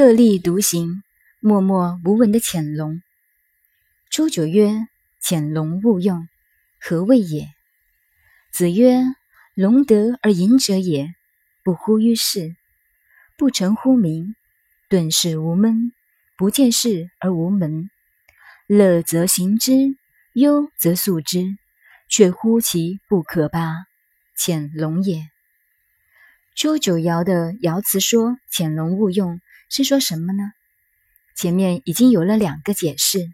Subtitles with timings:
[0.00, 1.02] 特立独行、
[1.40, 3.02] 默默无闻的潜龙。
[4.08, 4.86] 初九曰
[5.20, 6.26] ：“潜龙勿用，
[6.80, 7.50] 何谓也？”
[8.50, 9.02] 子曰
[9.54, 11.14] ：“龙德而隐者也，
[11.62, 12.56] 不忽于世，
[13.36, 14.34] 不成乎名，
[14.88, 15.92] 顿世无闷，
[16.38, 17.90] 不见事而无门。
[18.66, 19.98] 乐则行之，
[20.32, 21.58] 忧则速之，
[22.08, 23.84] 却乎其不可拔，
[24.34, 25.28] 潜龙也。”
[26.56, 29.42] 周九爻的爻辞说“潜龙勿用”。
[29.70, 30.52] 是说什么呢？
[31.36, 33.30] 前面已经有了两个解释，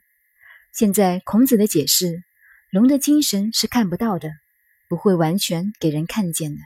[0.73, 2.23] 现在孔子的解释：
[2.71, 4.29] 龙的精神是看不到的，
[4.87, 6.61] 不会完全给人看见的。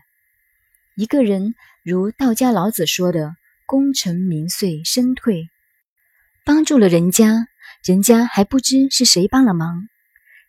[0.96, 1.54] 一个人
[1.84, 5.48] 如道家老子说的“功成名遂身退”，
[6.44, 7.46] 帮助了人家，
[7.84, 9.88] 人家还不知是谁帮了忙，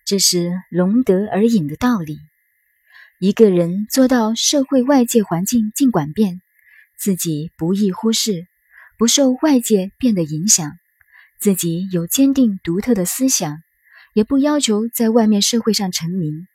[0.04, 2.18] 这是龙德而隐的道理。
[3.20, 6.42] 一个人做到社会外界环境尽管变，
[6.98, 8.48] 自己不易忽视。
[9.02, 10.74] 不受外界变的影响，
[11.40, 13.58] 自己有坚定独特的思想，
[14.14, 16.46] 也不要求在外面社会上成名。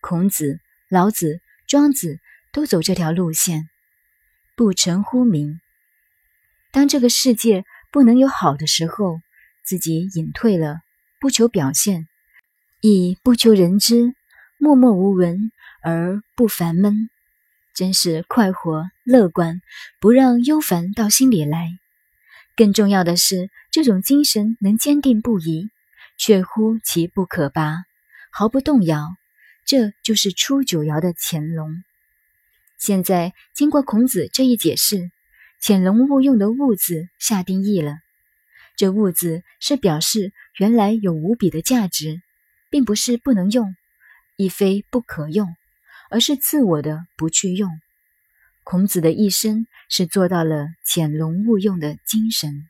[0.00, 2.18] 孔子、老子、庄子
[2.52, 3.68] 都走这条路线，
[4.56, 5.60] 不成乎名。
[6.72, 9.20] 当这个世界不能有好的时候，
[9.64, 10.80] 自己隐退了，
[11.20, 12.08] 不求表现，
[12.80, 14.12] 亦不求人知，
[14.58, 15.52] 默默无闻
[15.84, 17.08] 而不烦闷。
[17.74, 19.60] 真是快活乐观，
[20.00, 21.78] 不让忧烦到心里来。
[22.56, 25.70] 更重要的是，这种精神能坚定不移，
[26.18, 27.84] 却乎其不可拔，
[28.30, 29.08] 毫不动摇。
[29.64, 31.82] 这就是初九爻的潜龙。
[32.76, 35.10] 现在经过孔子这一解释，
[35.60, 37.96] 潜龙勿用的“勿”字下定义了。
[38.76, 42.20] 这“勿”字是表示原来有无比的价值，
[42.68, 43.74] 并不是不能用，
[44.36, 45.54] 亦非不可用。
[46.10, 47.70] 而是自我的不去用，
[48.64, 52.68] 孔子的一生是做到了潜龙勿用的精神。